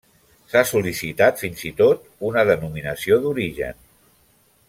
S'ha 0.53 0.61
sol·licitat 0.69 1.43
fins 1.43 1.61
i 1.71 1.73
tot 1.83 2.09
una 2.31 2.45
denominació 2.51 3.21
d'origen. 3.27 3.87